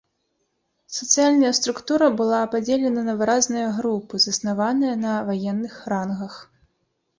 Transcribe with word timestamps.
Сацыяльная 0.99 1.51
структура 1.57 2.07
была 2.21 2.39
падзелена 2.55 3.01
на 3.11 3.15
выразныя 3.21 3.67
групы, 3.77 4.23
заснаваныя 4.27 4.99
на 5.05 5.13
ваенных 5.31 5.79
рангах. 5.97 6.33